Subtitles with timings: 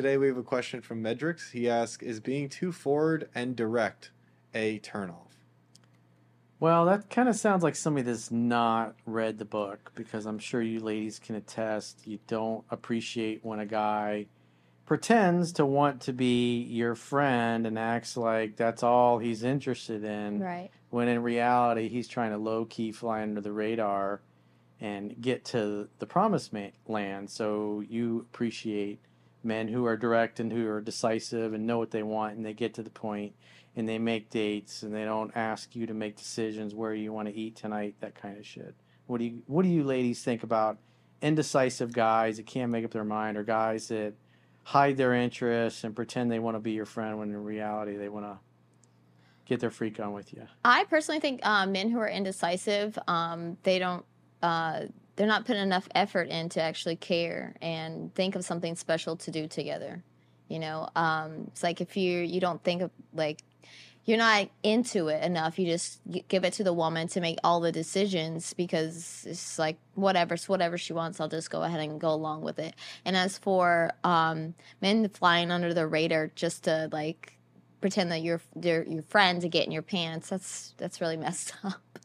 [0.00, 1.50] Today we have a question from Medrix.
[1.50, 4.12] He asks, "Is being too forward and direct
[4.54, 5.44] a turnoff?"
[6.58, 10.62] Well, that kind of sounds like somebody that's not read the book because I'm sure
[10.62, 14.28] you ladies can attest you don't appreciate when a guy
[14.86, 20.40] pretends to want to be your friend and acts like that's all he's interested in
[20.40, 20.70] Right.
[20.88, 24.22] when in reality he's trying to low key fly under the radar
[24.80, 26.54] and get to the promised
[26.86, 27.28] land.
[27.28, 28.98] So you appreciate
[29.42, 32.52] men who are direct and who are decisive and know what they want and they
[32.52, 33.34] get to the point
[33.76, 37.28] and they make dates and they don't ask you to make decisions where you want
[37.28, 38.74] to eat tonight, that kind of shit.
[39.06, 40.78] What do you what do you ladies think about
[41.22, 44.14] indecisive guys that can't make up their mind or guys that
[44.64, 48.08] hide their interests and pretend they want to be your friend when in reality they
[48.08, 48.38] want to
[49.46, 50.46] get their freak on with you?
[50.64, 54.04] I personally think uh, men who are indecisive, um, they don't,
[54.42, 54.82] uh,
[55.16, 59.30] they're not putting enough effort in to actually care and think of something special to
[59.30, 60.02] do together.
[60.48, 63.42] You know, um, it's like if you you don't think of like
[64.04, 65.58] you're not into it enough.
[65.58, 69.78] You just give it to the woman to make all the decisions because it's like
[69.94, 71.20] whatever, it's whatever she wants.
[71.20, 72.74] I'll just go ahead and go along with it.
[73.04, 77.36] And as for um, men flying under the radar just to like
[77.80, 81.99] pretend that you're your friend to get in your pants, that's that's really messed up.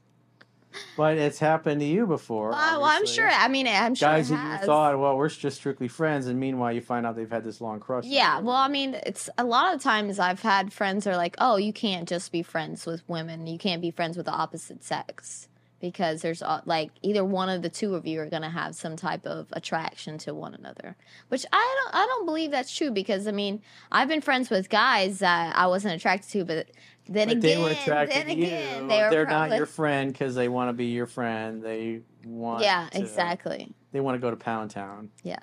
[0.98, 2.52] But it's happened to you before.
[2.52, 3.28] Uh, well, I'm sure.
[3.28, 6.72] I mean, I'm sure Guys that you thought, well, we're just strictly friends, and meanwhile
[6.72, 8.06] you find out they've had this long crush.
[8.06, 11.58] Yeah, well, I mean, it's a lot of times I've had friends are like, "Oh,
[11.58, 13.48] you can't just be friends with women.
[13.48, 15.48] You can't be friends with the opposite sex
[15.80, 18.96] because there's like either one of the two of you are going to have some
[18.96, 20.96] type of attraction to one another."
[21.30, 24.70] Which I don't I don't believe that's true because I mean, I've been friends with
[24.70, 26.68] guys that I wasn't attracted to, but
[27.08, 28.90] then But again, they were attracted then to again, you.
[28.90, 31.64] they were They're probably, not your friend because they want to be your friend.
[31.64, 32.64] They want.
[32.64, 33.74] Yeah, to- exactly.
[33.92, 35.10] They want to go to Pound Town.
[35.24, 35.38] Yeah,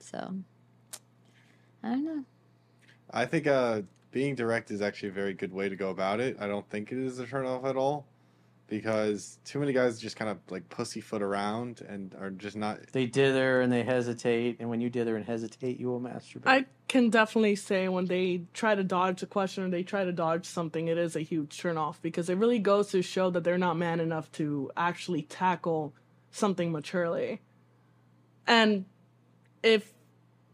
[0.00, 0.34] so
[1.82, 2.24] I don't know.
[3.10, 6.36] I think uh, being direct is actually a very good way to go about it.
[6.40, 8.06] I don't think it is a turnoff at all
[8.68, 12.80] because too many guys just kind of like pussyfoot around and are just not.
[12.92, 16.46] They dither and they hesitate, and when you dither and hesitate, you will masturbate.
[16.46, 20.12] I can definitely say when they try to dodge a question or they try to
[20.12, 23.58] dodge something, it is a huge turnoff because it really goes to show that they're
[23.58, 25.94] not man enough to actually tackle
[26.30, 27.40] something maturely.
[28.46, 28.84] And
[29.62, 29.92] if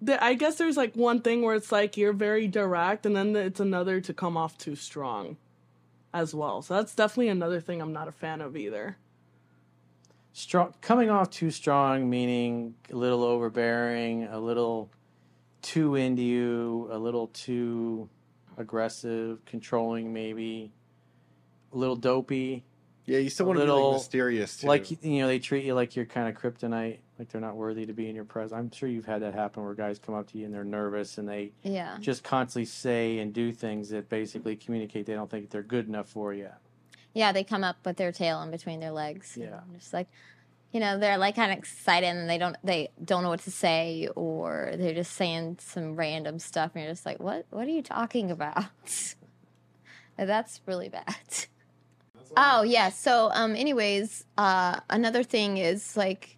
[0.00, 3.34] the, I guess there's like one thing where it's like you're very direct, and then
[3.34, 5.37] it's another to come off too strong
[6.15, 6.63] as well.
[6.63, 8.97] So that's definitely another thing I'm not a fan of either.
[10.33, 14.91] strong coming off too strong meaning a little overbearing a little
[15.61, 18.09] too into you a little too
[18.57, 20.73] aggressive controlling maybe
[21.73, 22.65] a little dopey
[23.06, 24.66] Yeah, you still A want to be like mysterious too.
[24.66, 27.84] like you know they treat you like you're kind of kryptonite like they're not worthy
[27.87, 30.26] to be in your presence i'm sure you've had that happen where guys come up
[30.32, 31.97] to you and they're nervous and they Yeah.
[32.00, 36.09] just constantly say and do things that basically communicate they don't think they're good enough
[36.09, 36.48] for you
[37.12, 39.36] Yeah, they come up with their tail in between their legs.
[39.38, 39.60] Yeah.
[39.69, 40.09] And Just like
[40.72, 43.50] you know, they're like kind of excited and they don't they don't know what to
[43.53, 47.71] say or they're just saying some random stuff and you're just like, "What what are
[47.71, 48.65] you talking about?"
[50.16, 51.47] That's really bad.
[52.37, 52.91] Oh, yeah.
[52.91, 56.37] So um anyways, uh another thing is like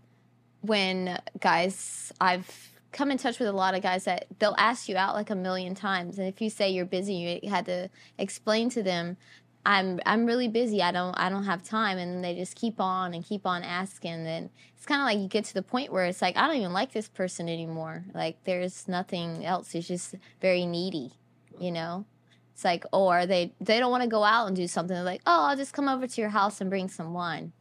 [0.61, 4.97] when guys I've come in touch with a lot of guys that they'll ask you
[4.97, 8.71] out like a million times and if you say you're busy you had to explain
[8.71, 9.19] to them
[9.67, 10.81] I'm I'm really busy.
[10.81, 14.25] I don't I don't have time, and they just keep on and keep on asking.
[14.27, 16.57] And it's kind of like you get to the point where it's like I don't
[16.57, 18.05] even like this person anymore.
[18.15, 19.75] Like there's nothing else.
[19.75, 21.15] It's just very needy,
[21.59, 22.07] you know.
[22.57, 24.95] It's like oh, or they they don't want to go out and do something.
[24.95, 27.53] They're like, oh, I'll just come over to your house and bring some wine.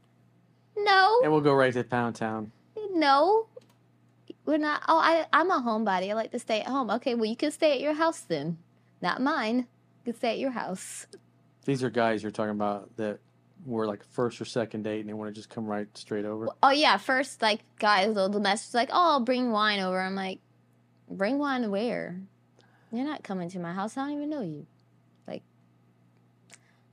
[0.75, 2.51] No, and we'll go right to pound town
[2.95, 3.47] no,
[4.45, 4.81] we're not.
[4.88, 6.09] Oh, I I'm a homebody.
[6.09, 6.89] I like to stay at home.
[6.89, 8.57] Okay, well you can stay at your house then,
[9.01, 9.57] not mine.
[9.57, 11.05] You can stay at your house.
[11.66, 13.19] These are guys you're talking about that
[13.66, 16.47] were like first or second date and they want to just come right straight over.
[16.63, 20.16] Oh yeah, first like guys, the, the message like, "Oh, I'll bring wine over." I'm
[20.16, 20.39] like,
[21.09, 22.22] "Bring wine where?
[22.91, 23.97] You're not coming to my house.
[23.97, 24.66] I don't even know you."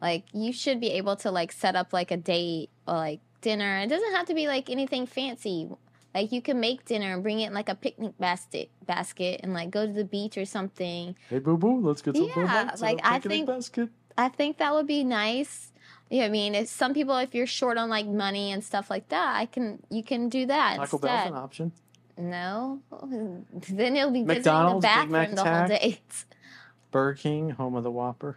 [0.03, 3.79] Like, you should be able to like set up like a date or like dinner.
[3.79, 5.69] It doesn't have to be like anything fancy.
[6.15, 9.55] Like you can make dinner and bring it in like a picnic basket, basket, and
[9.55, 11.15] like go to the beach or something.
[11.31, 13.89] Hey, boo boo, let's get some Yeah, Bud Lights in like, I think- basket.
[14.19, 15.73] I think that would be nice.
[16.11, 19.09] Yeah, I mean, if some people, if you're short on like money and stuff like
[19.09, 21.33] that, I can you can do that Taco Bell's instead.
[21.33, 21.73] an option.
[22.19, 22.83] No,
[23.71, 26.01] then it'll be visiting the McDonald's, Big Mac bathroom the whole attack.
[26.91, 28.37] Burger King, home of the Whopper.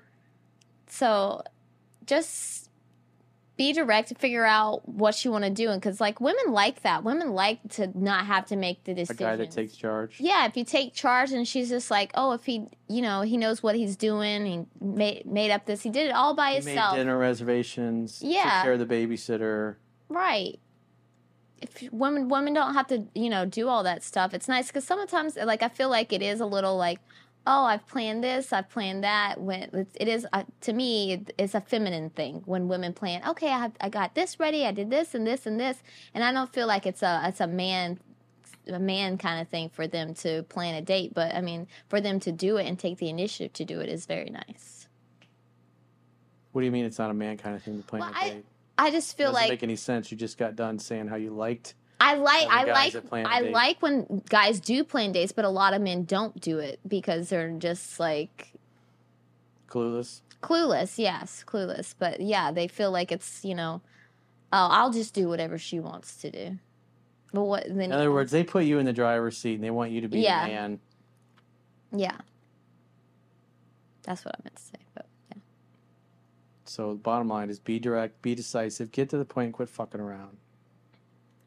[0.88, 1.44] So,
[2.06, 2.70] just
[3.58, 5.70] be direct and figure out what you want to do.
[5.70, 9.26] And because like women like that, women like to not have to make the decision.
[9.26, 10.20] A guy that takes charge.
[10.20, 13.38] Yeah, if you take charge and she's just like, oh, if he, you know, he
[13.38, 16.56] knows what he's doing, he made made up this, he did it all by He
[16.56, 16.96] himself.
[16.96, 18.22] made dinner reservations.
[18.22, 18.44] Yeah.
[18.44, 19.76] Took care of the babysitter.
[20.10, 20.60] Right.
[21.62, 24.34] If women women don't have to, you know, do all that stuff.
[24.34, 27.00] It's nice because sometimes, like, I feel like it is a little like,
[27.48, 29.40] oh, I've planned this, I've planned that.
[29.40, 33.22] When it's, it is uh, to me, it's a feminine thing when women plan.
[33.28, 35.82] Okay, I have, I got this ready, I did this and this and this,
[36.14, 38.00] and I don't feel like it's a it's a man
[38.68, 41.14] a man kind of thing for them to plan a date.
[41.14, 43.90] But I mean, for them to do it and take the initiative to do it
[43.90, 44.88] is very nice.
[46.52, 48.18] What do you mean it's not a man kind of thing to plan Well, a
[48.18, 48.46] I date?
[48.78, 50.12] I just feel like it Doesn't like make any sense.
[50.12, 51.76] You just got done saying how you liked.
[52.00, 53.54] I like I like that plan a I date.
[53.54, 57.30] like when guys do plan dates, but a lot of men don't do it because
[57.30, 58.52] they're just like
[59.70, 60.22] Clueless.
[60.42, 60.98] clueless.
[60.98, 61.96] Yes, clueless.
[61.98, 63.82] But yeah, they feel like it's you know,
[64.52, 66.58] oh, I'll just do whatever she wants to do.
[67.34, 67.80] But what then?
[67.82, 70.08] In other words, they put you in the driver's seat and they want you to
[70.10, 70.46] be Yeah.
[70.48, 70.80] the man.
[71.94, 72.18] yeah,
[74.04, 74.78] that's what I meant to say.
[74.94, 75.42] But yeah,
[76.66, 80.00] So the bottom line is be direct, be decisive, get to the point, quit fucking
[80.02, 80.38] around.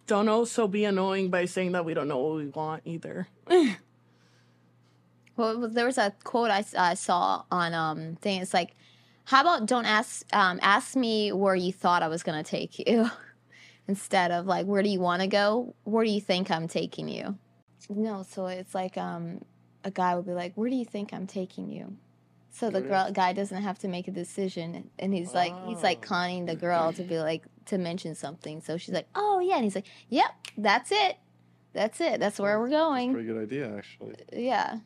[0.08, 3.28] Don't also be annoying by saying that we don't know what we want either.
[5.36, 8.40] well, it there was a quote I, s- I saw on um thing.
[8.42, 8.74] It's like,
[9.24, 13.08] how about don't ask um ask me where you thought I was gonna take you.
[13.86, 17.08] instead of like where do you want to go where do you think i'm taking
[17.08, 17.38] you
[17.88, 19.40] no so it's like um
[19.82, 21.96] a guy would be like where do you think i'm taking you
[22.50, 26.00] so the girl guy doesn't have to make a decision and he's like he's like
[26.02, 26.06] Oh.
[26.06, 28.60] conning the girl to be like to mention something.
[28.60, 29.56] So she's like oh yeah.
[29.56, 31.16] And he's like yep that's it.
[31.72, 32.18] That's it.
[32.20, 33.12] That's where we're That's a going.
[33.12, 34.14] pretty good idea, actually.
[34.32, 34.78] yeah